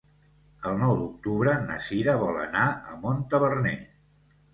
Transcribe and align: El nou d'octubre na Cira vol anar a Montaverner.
El 0.69 0.77
nou 0.83 0.93
d'octubre 1.01 1.53
na 1.65 1.75
Cira 1.87 2.15
vol 2.21 2.39
anar 2.45 2.63
a 2.93 2.97
Montaverner. 3.05 3.75